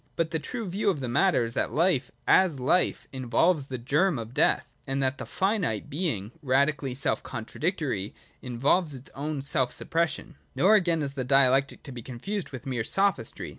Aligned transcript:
But 0.15 0.31
the 0.31 0.39
true 0.39 0.67
view 0.67 0.89
of 0.89 0.99
the 0.99 1.07
matter 1.07 1.43
is 1.45 1.53
that 1.53 1.69
life, 1.69 2.09
as 2.25 2.59
life, 2.59 3.07
involves 3.13 3.67
the 3.67 3.77
germ 3.77 4.17
of 4.17 4.33
death, 4.33 4.65
and 4.87 4.99
that 5.03 5.19
the 5.19 5.27
finite, 5.27 5.91
being 5.91 6.31
radically 6.41 6.95
self 6.95 7.21
contradictory, 7.21 8.15
involves 8.41 8.95
its 8.95 9.11
own 9.13 9.43
self 9.43 9.71
suppression. 9.71 10.37
Nor, 10.55 10.73
again, 10.73 11.03
is 11.03 11.13
Dialectic 11.13 11.83
to 11.83 11.91
be 11.91 12.01
confounded 12.01 12.49
with 12.49 12.65
mere 12.65 12.83
Sophistry. 12.83 13.49